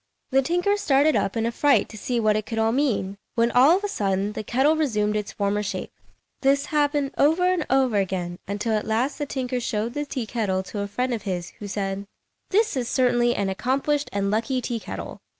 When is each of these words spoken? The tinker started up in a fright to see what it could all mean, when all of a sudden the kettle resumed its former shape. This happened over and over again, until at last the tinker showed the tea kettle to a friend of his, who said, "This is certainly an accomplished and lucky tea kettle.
The 0.31 0.41
tinker 0.41 0.77
started 0.77 1.15
up 1.15 1.37
in 1.37 1.45
a 1.45 1.51
fright 1.51 1.87
to 1.89 1.95
see 1.95 2.19
what 2.19 2.35
it 2.35 2.47
could 2.47 2.57
all 2.57 2.71
mean, 2.71 3.17
when 3.35 3.51
all 3.51 3.77
of 3.77 3.83
a 3.83 3.87
sudden 3.87 4.31
the 4.33 4.43
kettle 4.43 4.75
resumed 4.75 5.15
its 5.15 5.31
former 5.33 5.61
shape. 5.61 5.91
This 6.41 6.65
happened 6.73 7.11
over 7.19 7.43
and 7.43 7.67
over 7.69 7.97
again, 7.97 8.39
until 8.47 8.73
at 8.73 8.87
last 8.87 9.19
the 9.19 9.27
tinker 9.27 9.59
showed 9.59 9.93
the 9.93 10.05
tea 10.07 10.25
kettle 10.25 10.63
to 10.63 10.79
a 10.79 10.87
friend 10.87 11.13
of 11.13 11.21
his, 11.21 11.51
who 11.59 11.67
said, 11.67 12.07
"This 12.49 12.75
is 12.75 12.89
certainly 12.89 13.35
an 13.35 13.49
accomplished 13.49 14.09
and 14.11 14.31
lucky 14.31 14.59
tea 14.59 14.79
kettle. 14.79 15.21